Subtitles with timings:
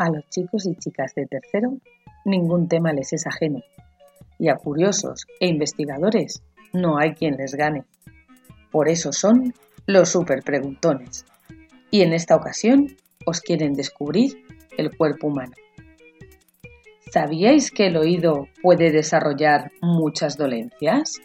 [0.00, 1.76] A los chicos y chicas de tercero
[2.24, 3.60] ningún tema les es ajeno,
[4.38, 6.42] y a curiosos e investigadores
[6.72, 7.84] no hay quien les gane.
[8.70, 9.52] Por eso son
[9.84, 11.26] los super preguntones.
[11.90, 12.96] Y en esta ocasión
[13.26, 14.42] os quieren descubrir
[14.78, 15.52] el cuerpo humano.
[17.12, 21.20] ¿Sabíais que el oído puede desarrollar muchas dolencias?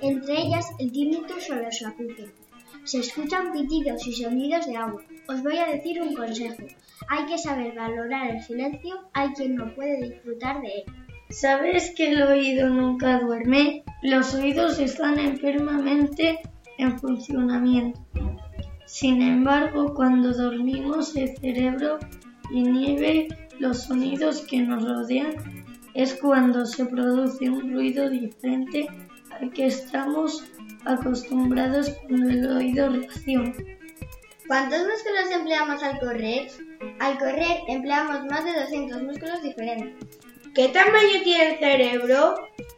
[0.00, 2.41] Entre ellas el tinnitus o los acutes.
[2.84, 5.02] Se escuchan pitidos y sonidos de agua.
[5.28, 6.64] Os voy a decir un consejo.
[7.08, 10.84] Hay que saber valorar el silencio, hay quien no puede disfrutar de él.
[11.30, 13.84] ¿Sabes que el oído nunca duerme?
[14.02, 16.40] Los oídos están enfermamente
[16.78, 18.00] en funcionamiento.
[18.86, 21.98] Sin embargo, cuando dormimos el cerebro
[22.50, 23.28] inhibe
[23.58, 25.34] los sonidos que nos rodean.
[25.94, 28.88] Es cuando se produce un ruido diferente
[29.30, 30.44] al que estamos
[30.84, 33.52] acostumbrados cuando el oído reacciona.
[34.46, 36.48] ¿Cuántos músculos empleamos al correr?
[36.98, 39.94] Al correr empleamos más de 200 músculos diferentes.
[40.54, 42.34] ¿Qué tamaño tiene el cerebro?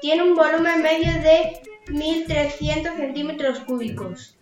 [0.00, 4.36] Tiene un volumen medio de 1300 centímetros cúbicos.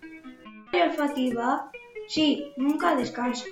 [0.73, 1.71] olfativa?
[2.09, 3.47] Sí, nunca descansa.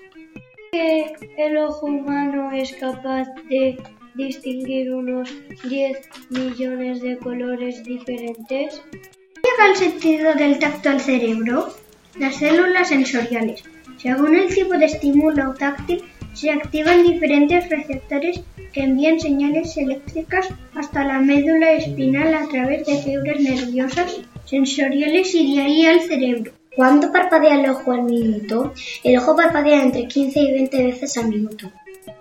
[0.73, 3.83] ¿Que el ojo humano es capaz de
[4.15, 5.33] distinguir unos
[5.65, 8.83] 10 millones de colores diferentes?
[9.53, 11.75] ¿Llega el sentido del tacto al cerebro?
[12.19, 13.62] Las células sensoriales.
[13.98, 18.41] Según el tipo de estímulo táctil, se activan diferentes receptores
[18.73, 25.56] que envían señales eléctricas hasta la médula espinal a través de fibras nerviosas sensoriales y
[25.56, 26.53] de ahí al cerebro.
[26.75, 28.73] ¿Cuánto parpadea el ojo al minuto?
[29.05, 31.70] El ojo parpadea entre 15 y 20 veces al minuto.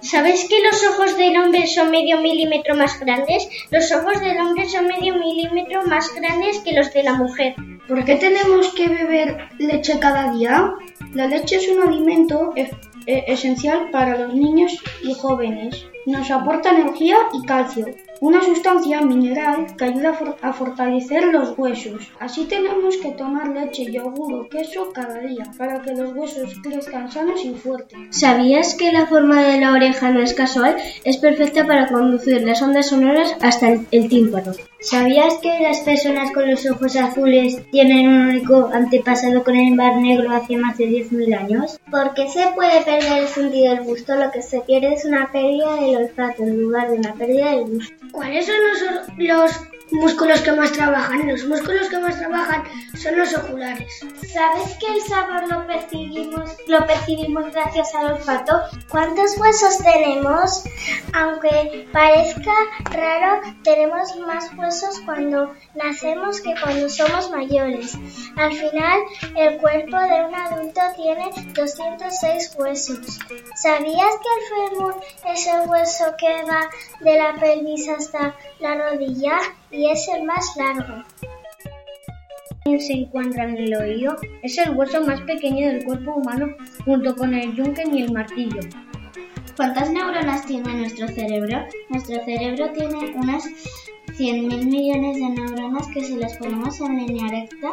[0.02, 3.47] ¿Sabes que los ojos del hombre son medio milímetro más grandes?
[3.69, 7.53] Los ojos del hombre son medio milímetro más grandes que los de la mujer.
[7.88, 10.73] ¿Por qué tenemos que beber leche cada día?
[11.13, 12.71] La leche es un alimento e-,
[13.05, 15.85] esencial para los niños y jóvenes.
[16.05, 17.85] Nos aporta energía y calcio
[18.21, 22.08] una sustancia mineral que ayuda a fortalecer los huesos.
[22.20, 27.11] Así tenemos que tomar leche, yogur o queso cada día para que los huesos crezcan
[27.11, 27.98] sanos y fuertes.
[28.11, 30.77] ¿Sabías que la forma de la oreja no es casual?
[31.03, 34.52] Es perfecta para conducir las ondas sonoras hasta el, tímpano.
[34.81, 39.97] ¿Sabías que las personas con los ojos azules tienen un único antepasado con el mar
[39.97, 41.80] negro hace más de 10.000 años?
[41.89, 44.15] ¿Por qué se puede perder el sentido del gusto?
[44.15, 47.65] Lo que se pierde es una pérdida del olfato en lugar de una pérdida del
[47.65, 47.95] gusto.
[48.11, 48.55] ¿Cuáles son
[49.27, 49.52] los,
[49.91, 51.27] músculos que más trabajan?
[51.27, 52.63] Los músculos que más trabajan
[52.95, 53.99] son los oculares.
[54.31, 58.61] ¿Sabes que el sabor lo percibimos, lo percibimos gracias al olfato?
[58.89, 60.63] ¿Cuántos huesos tenemos?
[61.13, 62.53] Aunque parezca
[62.91, 67.97] raro, tenemos más huesos cuando nacemos que cuando somos mayores.
[68.37, 68.99] Al final,
[69.35, 73.19] el cuerpo de un adulto tiene 206 huesos.
[73.55, 74.95] ¿Sabías que el fémur
[75.33, 76.69] es el hueso que va
[77.02, 79.39] de la pelvis hasta la rodilla
[79.71, 81.04] y es el más largo?
[82.64, 86.55] se encuentra en el oído es el hueso más pequeño del cuerpo humano
[86.86, 88.61] junto con el yunque y el martillo.
[89.58, 91.65] ¿Cuántas neuronas tiene nuestro cerebro?
[91.89, 93.45] Nuestro cerebro tiene unas
[94.17, 97.71] 100.000 millones de neuronas que si las ponemos en línea recta,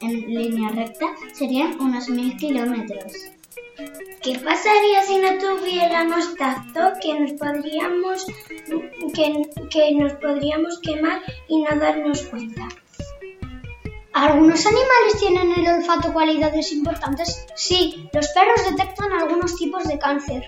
[0.00, 3.37] en línea recta serían unos mil kilómetros.
[4.28, 6.92] ¿Qué pasaría si no tuviéramos tacto?
[7.00, 8.26] Que nos podríamos,
[9.14, 12.68] que, que nos podríamos quemar y no darnos cuenta.
[14.12, 17.46] ¿Algunos animales tienen el olfato cualidades importantes?
[17.54, 20.46] Sí, los perros detectan algunos tipos de cáncer.